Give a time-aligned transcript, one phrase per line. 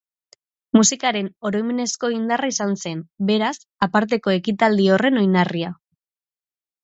[0.75, 3.53] Musikaren oroimenezko indarra izan zen, beraz,
[3.87, 5.71] aparteko ekitaldi horren oinarria.